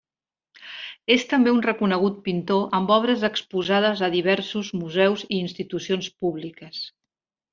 [1.15, 6.83] És també un reconegut pintor amb obres exposades a diversos museus i institucions públiques.